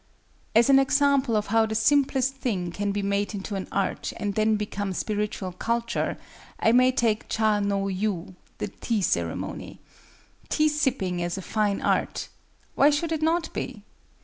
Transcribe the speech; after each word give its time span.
As 0.55 0.67
an 0.67 0.79
example 0.79 1.37
of 1.37 1.45
how 1.53 1.67
the 1.67 1.75
simplest 1.75 2.33
thing 2.33 2.71
can 2.71 2.91
be 2.91 3.03
made 3.03 3.35
into 3.35 3.53
an 3.53 3.67
art 3.71 4.11
and 4.17 4.33
then 4.33 4.55
become 4.55 4.93
spiritual 4.93 5.51
culture, 5.51 6.17
I 6.59 6.71
may 6.71 6.91
take 6.91 7.29
Cha 7.29 7.59
no 7.59 7.87
yu, 7.87 8.35
the 8.57 8.69
tea 8.69 9.03
ceremony. 9.03 9.79
Tea 10.49 10.69
sipping 10.69 11.21
as 11.21 11.37
a 11.37 11.43
fine 11.43 11.81
art! 11.81 12.29
Why 12.73 12.89
should 12.89 13.11
it 13.11 13.21
not 13.21 13.53
be? 13.53 13.83